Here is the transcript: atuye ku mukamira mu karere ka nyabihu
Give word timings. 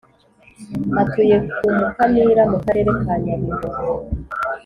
atuye 1.01 1.35
ku 1.57 1.65
mukamira 1.77 2.43
mu 2.51 2.57
karere 2.65 2.89
ka 3.01 3.13
nyabihu 3.21 3.67